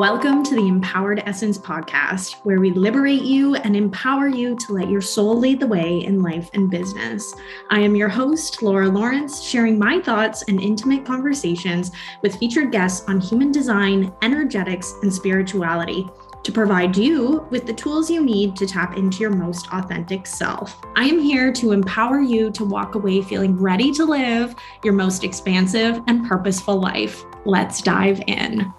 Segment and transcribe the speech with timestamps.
[0.00, 4.88] Welcome to the Empowered Essence podcast, where we liberate you and empower you to let
[4.88, 7.34] your soul lead the way in life and business.
[7.68, 11.90] I am your host, Laura Lorentz, sharing my thoughts and intimate conversations
[12.22, 16.08] with featured guests on human design, energetics, and spirituality
[16.42, 20.80] to provide you with the tools you need to tap into your most authentic self.
[20.96, 25.24] I am here to empower you to walk away feeling ready to live your most
[25.24, 27.24] expansive and purposeful life.
[27.44, 28.72] Let's dive in.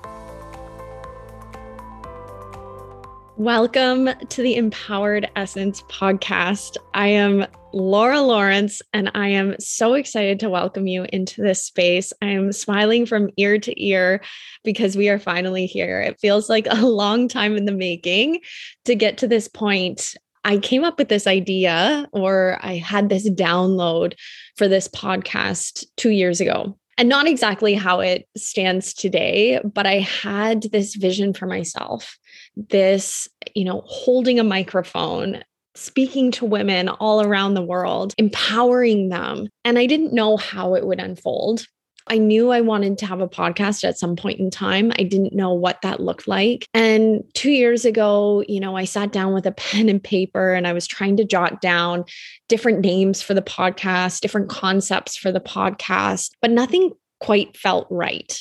[3.42, 6.78] Welcome to the Empowered Essence podcast.
[6.94, 12.14] I am Laura Lorentz, and I am so excited to welcome you into this space.
[12.22, 14.22] I am smiling from ear to ear
[14.64, 16.02] because we are finally here.
[16.02, 18.42] It feels like a long time in the making
[18.86, 20.14] to get to this point.
[20.46, 24.14] I came up with this idea, or I had this download
[24.56, 30.00] for this podcast two years ago and not exactly how it stands today, but I
[30.00, 32.18] had this vision for myself
[32.56, 35.42] this, you know, holding a microphone,
[35.76, 39.48] speaking to women all around the world, empowering them.
[39.64, 41.66] And I didn't know how it would unfold.
[42.12, 44.92] I knew I wanted to have a podcast at some point in time.
[45.00, 46.68] I didn't know what that looked like.
[46.74, 50.68] And two years ago, you know, I sat down with a pen and paper and
[50.68, 52.04] I was trying to jot down
[52.50, 58.38] different names for the podcast, different concepts for the podcast, but nothing quite felt right.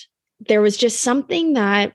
[0.48, 1.92] There was just something that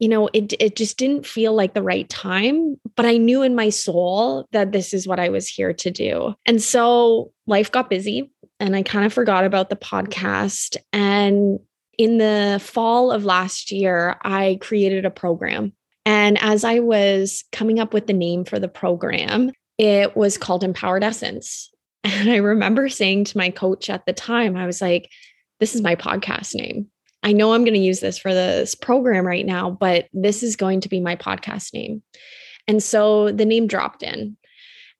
[0.00, 3.54] you know it it just didn't feel like the right time but i knew in
[3.54, 7.88] my soul that this is what i was here to do and so life got
[7.88, 8.28] busy
[8.62, 11.58] and i kind of forgot about the podcast and
[11.98, 15.72] in the fall of last year i created a program
[16.06, 20.64] and as i was coming up with the name for the program it was called
[20.64, 21.70] empowered essence
[22.04, 25.10] and i remember saying to my coach at the time i was like
[25.60, 26.88] this is my podcast name
[27.24, 30.56] I know I'm going to use this for this program right now, but this is
[30.56, 32.02] going to be my podcast name.
[32.66, 34.36] And so the name dropped in.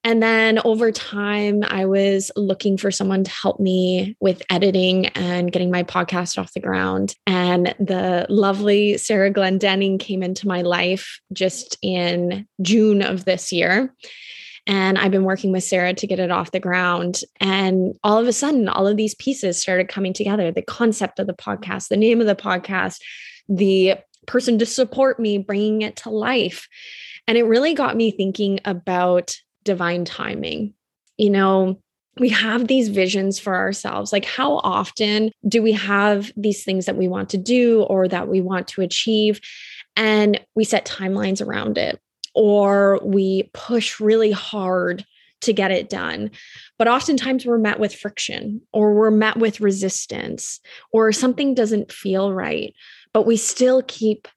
[0.05, 5.51] And then over time, I was looking for someone to help me with editing and
[5.51, 7.15] getting my podcast off the ground.
[7.25, 13.93] And the lovely Sarah Glendenning came into my life just in June of this year.
[14.67, 17.21] And I've been working with Sarah to get it off the ground.
[17.39, 21.27] And all of a sudden, all of these pieces started coming together the concept of
[21.27, 22.99] the podcast, the name of the podcast,
[23.47, 26.67] the person to support me, bringing it to life.
[27.27, 30.73] And it really got me thinking about divine timing.
[31.17, 31.79] You know,
[32.19, 34.13] we have these visions for ourselves.
[34.13, 38.27] Like, how often do we have these things that we want to do or that
[38.27, 39.39] we want to achieve?
[39.95, 41.99] And we set timelines around it
[42.35, 45.05] or we push really hard
[45.41, 46.31] to get it done.
[46.77, 50.59] But oftentimes we're met with friction or we're met with resistance
[50.91, 52.73] or something doesn't feel right,
[53.13, 54.27] but we still keep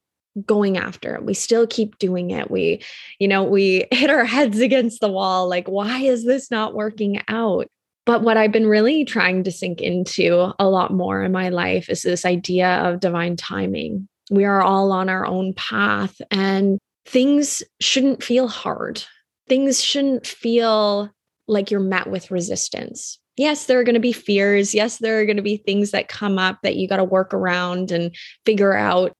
[0.44, 1.24] going after it.
[1.24, 2.50] We still keep doing it.
[2.50, 2.82] We,
[3.18, 7.22] you know, we hit our heads against the wall like, why is this not working
[7.28, 7.68] out?
[8.04, 11.90] But what I've been really trying to sink into a lot more in my life
[11.90, 14.08] is this idea of divine timing.
[14.30, 16.20] We are all on our own path.
[16.30, 19.02] And things shouldn't feel hard.
[19.48, 21.10] Things shouldn't feel
[21.48, 23.18] like you're met with resistance.
[23.36, 24.74] Yes, there are going to be fears.
[24.74, 27.34] Yes, there are going to be things that come up that you got to work
[27.34, 28.14] around and
[28.44, 29.12] figure out.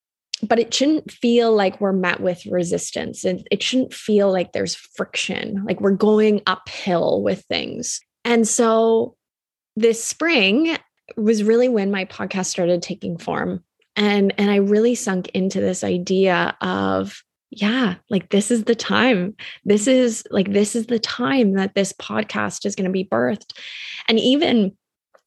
[0.43, 3.25] But it shouldn't feel like we're met with resistance.
[3.25, 8.01] And it shouldn't feel like there's friction, like we're going uphill with things.
[8.25, 9.17] And so
[9.77, 10.77] this spring
[11.17, 13.65] was really when my podcast started taking form.
[13.95, 19.35] And, and I really sunk into this idea of yeah, like this is the time.
[19.65, 23.53] This is like this is the time that this podcast is going to be birthed.
[24.09, 24.77] And even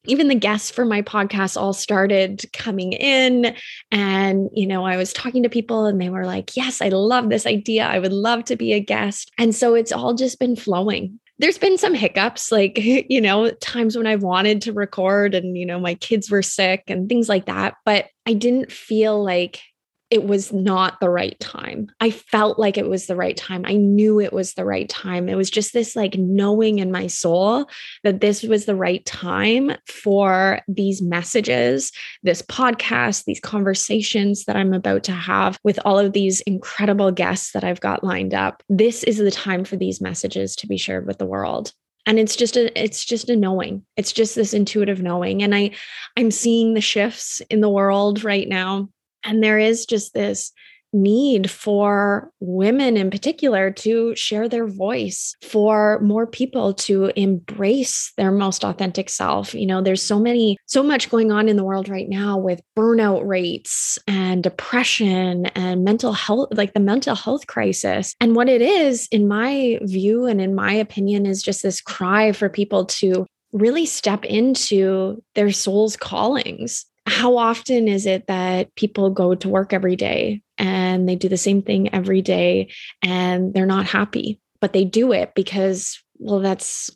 [0.06, 3.54] even the guests for my podcast all started coming in
[3.90, 7.28] and you know i was talking to people and they were like yes i love
[7.28, 7.86] this idea.
[7.86, 9.30] I would love to be a guest.
[9.38, 11.18] And so it's all just been flowing.
[11.38, 15.64] There's been some hiccups like you know times when i wanted to record and you
[15.64, 19.62] know my kids were sick and things like that but i didn't feel like
[20.10, 21.90] it was not the right time.
[22.00, 23.64] I felt like it was the right time.
[23.64, 25.28] I knew it was the right time.
[25.28, 27.66] It was just this like knowing in my soul
[28.02, 31.92] that this was the right time for these messages,
[32.24, 37.52] this podcast, these conversations that I'm about to have with all of these incredible guests
[37.52, 38.64] that I've got lined up.
[38.68, 41.72] This is the time for these messages to be shared with the world
[42.06, 45.70] and it's just a it's just a knowing it's just this intuitive knowing and i
[46.16, 48.88] i'm seeing the shifts in the world right now
[49.24, 50.52] and there is just this
[50.92, 58.30] need for women in particular to share their voice, for more people to embrace their
[58.30, 59.54] most authentic self.
[59.54, 62.60] You know, there's so many, so much going on in the world right now with
[62.76, 68.14] burnout rates and depression and mental health, like the mental health crisis.
[68.20, 72.32] And what it is, in my view and in my opinion, is just this cry
[72.32, 79.10] for people to really step into their soul's callings how often is it that people
[79.10, 82.70] go to work every day and they do the same thing every day
[83.02, 86.90] and they're not happy, but they do it because, well, that's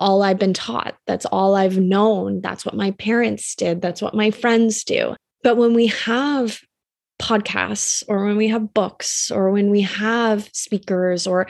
[0.00, 0.96] all I've been taught.
[1.06, 2.40] That's all I've known.
[2.40, 3.80] That's what my parents did.
[3.80, 5.14] That's what my friends do.
[5.42, 6.60] But when we have
[7.20, 11.46] podcasts or when we have books or when we have speakers or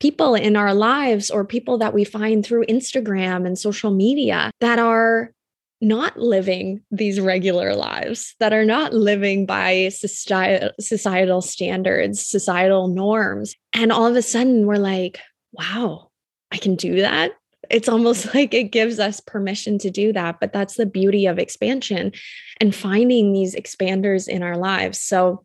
[0.00, 4.78] people in our lives or people that we find through Instagram and social media that
[4.78, 5.32] are
[5.80, 13.54] not living these regular lives, that are not living by societal standards, societal norms.
[13.72, 15.18] And all of a sudden, we're like,
[15.52, 16.10] wow,
[16.52, 17.32] I can do that.
[17.70, 20.38] It's almost like it gives us permission to do that.
[20.40, 22.12] But that's the beauty of expansion
[22.60, 25.00] and finding these expanders in our lives.
[25.00, 25.44] So,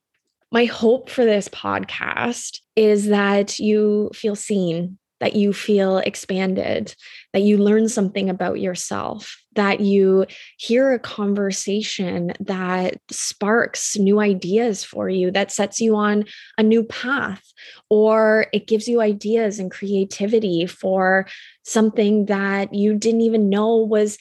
[0.51, 6.95] my hope for this podcast is that you feel seen, that you feel expanded,
[7.33, 10.25] that you learn something about yourself, that you
[10.57, 16.25] hear a conversation that sparks new ideas for you, that sets you on
[16.57, 17.43] a new path,
[17.89, 21.27] or it gives you ideas and creativity for
[21.63, 24.17] something that you didn't even know was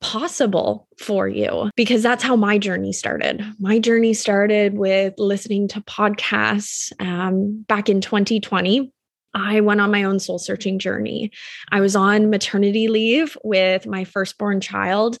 [0.00, 3.44] possible for you because that's how my journey started.
[3.58, 8.92] My journey started with listening to podcasts um, back in 2020.
[9.34, 11.30] I went on my own soul searching journey.
[11.70, 15.18] I was on maternity leave with my firstborn child,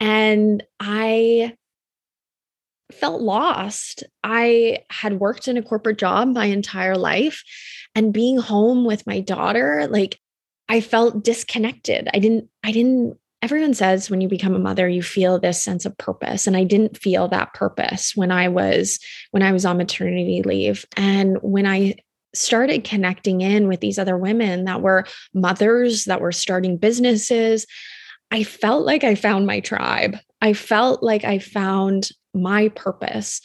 [0.00, 1.54] and I
[2.92, 4.04] felt lost.
[4.24, 7.42] I had worked in a corporate job my entire life,
[7.94, 10.18] and being home with my daughter, like
[10.68, 12.08] I felt disconnected.
[12.12, 13.18] I didn't, I didn't.
[13.40, 16.46] Everyone says when you become a mother, you feel this sense of purpose.
[16.46, 18.98] And I didn't feel that purpose when I was
[19.30, 20.84] when I was on maternity leave.
[20.96, 21.94] And when I
[22.34, 27.66] started connecting in with these other women that were mothers that were starting businesses,
[28.30, 30.16] I felt like I found my tribe.
[30.40, 33.40] I felt like I found my purpose.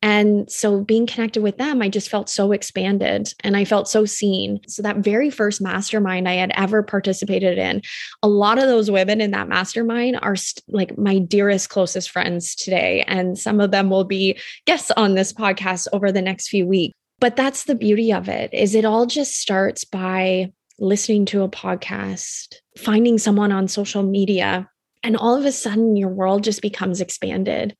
[0.00, 4.04] And so being connected with them, I just felt so expanded and I felt so
[4.04, 4.60] seen.
[4.68, 7.82] So that very first mastermind I had ever participated in,
[8.22, 12.54] a lot of those women in that mastermind are st- like my dearest, closest friends
[12.54, 13.04] today.
[13.08, 16.97] And some of them will be guests on this podcast over the next few weeks.
[17.20, 21.48] But that's the beauty of it is it all just starts by listening to a
[21.48, 24.68] podcast, finding someone on social media,
[25.02, 27.76] and all of a sudden your world just becomes expanded.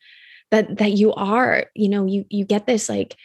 [0.51, 3.17] That that you are, you know, you you get this like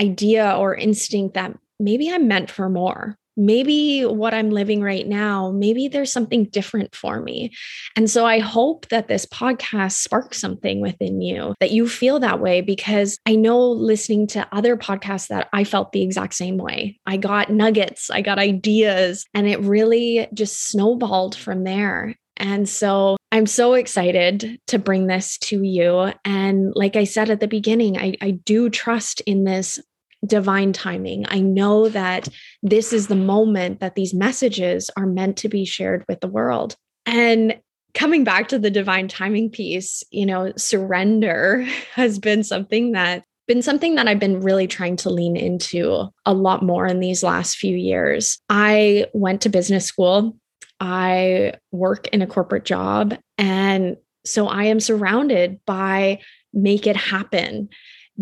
[0.00, 5.50] idea or instinct that maybe I'm meant for more maybe what I'm living right now,
[5.50, 7.52] maybe there's something different for me.
[7.96, 12.40] And so I hope that this podcast sparks something within you, that you feel that
[12.40, 16.98] way, because I know listening to other podcasts that I felt the exact same way.
[17.06, 22.14] I got nuggets, I got ideas, and it really just snowballed from there.
[22.38, 26.12] And so I'm so excited to bring this to you.
[26.24, 29.80] And like I said at the beginning, I, I do trust in this
[30.26, 31.24] divine timing.
[31.28, 32.28] I know that
[32.62, 36.76] this is the moment that these messages are meant to be shared with the world.
[37.06, 37.58] And
[37.94, 41.62] coming back to the divine timing piece, you know, surrender
[41.94, 46.32] has been something that been something that I've been really trying to lean into a
[46.32, 48.38] lot more in these last few years.
[48.48, 50.36] I went to business school.
[50.78, 56.20] I work in a corporate job and so I am surrounded by
[56.52, 57.68] make it happen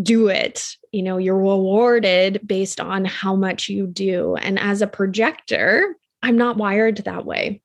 [0.00, 4.36] do it you know you're rewarded based on how much you do.
[4.36, 7.62] And as a projector i'm not wired that way.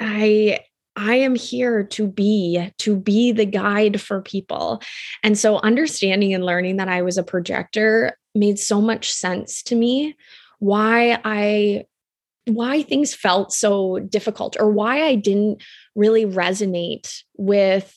[0.00, 0.60] I
[0.96, 4.82] i am here to be to be the guide for people.
[5.22, 9.74] And so understanding and learning that i was a projector made so much sense to
[9.74, 10.16] me.
[10.58, 11.84] Why i
[12.46, 15.62] why things felt so difficult or why i didn't
[15.94, 17.94] really resonate with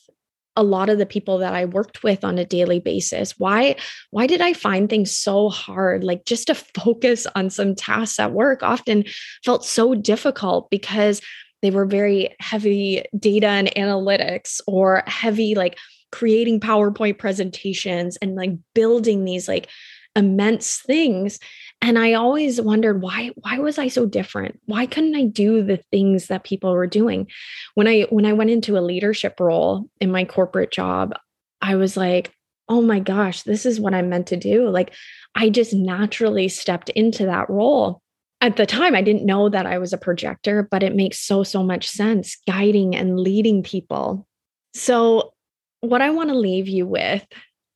[0.56, 3.38] a lot of the people that I worked with on a daily basis.
[3.38, 3.76] Why
[4.10, 6.04] why did I find things so hard?
[6.04, 9.04] Like just to focus on some tasks at work often
[9.44, 11.20] felt so difficult because
[11.62, 15.78] they were very heavy data and analytics or heavy like
[16.10, 19.68] creating PowerPoint presentations and like building these like
[20.14, 21.38] immense things
[21.82, 25.76] and i always wondered why why was i so different why couldn't i do the
[25.90, 27.26] things that people were doing
[27.74, 31.12] when i when i went into a leadership role in my corporate job
[31.60, 32.32] i was like
[32.72, 34.68] oh my gosh, this is what I'm meant to do.
[34.68, 34.94] Like
[35.34, 38.00] I just naturally stepped into that role.
[38.40, 41.44] At the time, I didn't know that I was a projector, but it makes so,
[41.44, 44.26] so much sense guiding and leading people.
[44.74, 45.32] So,
[45.80, 47.24] what I want to leave you with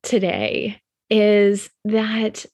[0.03, 2.45] today is that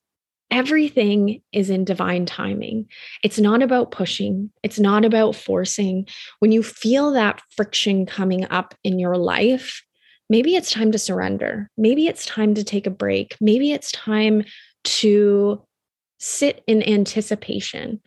[0.54, 2.88] everything is in divine timing.
[3.24, 6.08] It's not about pushing, it's not about forcing.
[6.40, 9.84] When you feel that friction coming up in your life,
[10.30, 11.72] maybe it's time to surrender.
[11.76, 13.36] Maybe it's time to take a break.
[13.42, 14.44] Maybe it's time
[14.84, 15.60] to
[16.20, 18.00] sit in anticipation.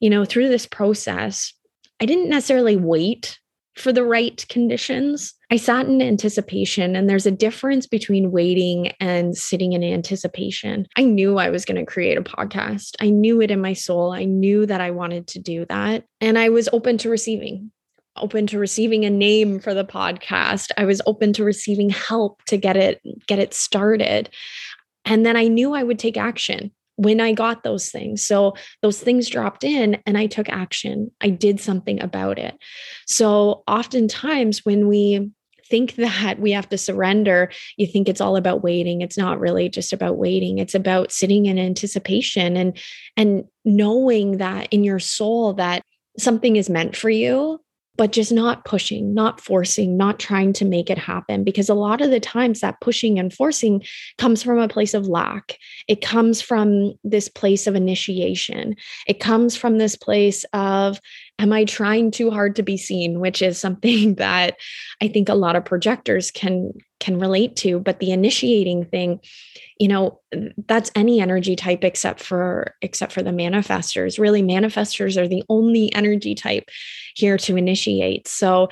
[0.00, 1.54] You know, through this process,
[2.00, 3.38] I didn't necessarily wait
[3.76, 5.34] for the right conditions.
[5.50, 10.86] I sat in anticipation, and there's a difference between waiting and sitting in anticipation.
[10.96, 12.94] I knew I was going to create a podcast.
[13.00, 14.12] I knew it in my soul.
[14.12, 16.04] I knew that I wanted to do that.
[16.20, 17.72] And I was open to receiving,
[18.16, 20.70] open to receiving a name for the podcast.
[20.76, 24.30] I was open to receiving help to get it get it started.
[25.04, 28.24] And then I knew I would take action when I got those things.
[28.24, 31.10] So those things dropped in and I took action.
[31.20, 32.56] I did something about it.
[33.06, 35.30] So oftentimes when we
[35.68, 39.00] think that we have to surrender, you think it's all about waiting.
[39.00, 40.58] It's not really just about waiting.
[40.58, 42.78] It's about sitting in anticipation and
[43.16, 45.82] and knowing that in your soul that
[46.18, 47.60] something is meant for you
[47.96, 51.44] but just not pushing, not forcing, not trying to make it happen.
[51.44, 53.82] Because a lot of the times that pushing and forcing
[54.18, 55.58] comes from a place of lack.
[55.86, 58.76] It comes from this place of initiation.
[59.06, 61.00] It comes from this place of,
[61.38, 63.20] am I trying too hard to be seen?
[63.20, 64.56] Which is something that
[65.00, 67.78] I think a lot of projectors can can relate to.
[67.78, 69.20] But the initiating thing,
[69.78, 70.20] you know,
[70.66, 74.18] that's any energy type except for except for the manifestors.
[74.18, 76.68] Really, manifestors are the only energy type
[77.14, 78.28] here to initiate.
[78.28, 78.68] So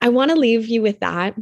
[0.00, 1.34] I want to leave you with that.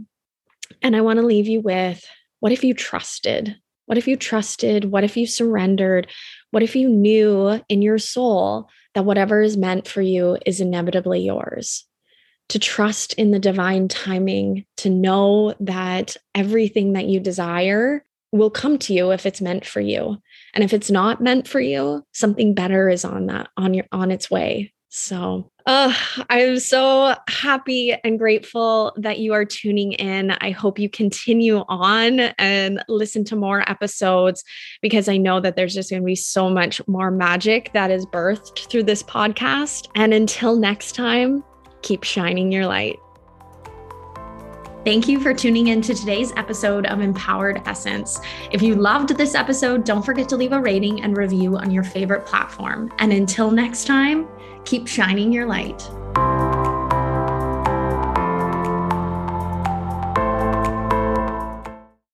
[0.83, 2.05] And I want to leave you with
[2.41, 3.57] what if you trusted?
[3.87, 4.87] What if you trusted?
[4.87, 6.09] What if you surrendered?
[6.50, 11.21] What if you knew in your soul that whatever is meant for you is inevitably
[11.21, 11.85] yours?
[12.50, 18.78] To trust in the divine timing, to know that everything that you desire will come
[18.78, 20.19] to you if it's meant for you.
[20.55, 24.11] And if it's not meant for you, something better is on that on your on
[24.11, 24.73] its way.
[24.88, 25.93] So uh,
[26.31, 30.31] I'm so happy and grateful that you are tuning in.
[30.31, 34.45] I hope you continue on and listen to more episodes
[34.81, 38.07] because I know that there's just going to be so much more magic that is
[38.07, 39.88] birthed through this podcast.
[39.97, 41.43] And until next time,
[41.83, 42.97] keep shining your light.
[44.85, 48.21] Thank you for tuning in to today's episode of Empowered Essence.
[48.52, 51.83] If you loved this episode, don't forget to leave a rating and review on your
[51.83, 52.93] favorite platform.
[53.00, 54.28] And until next time,
[54.67, 55.89] keep shining your light.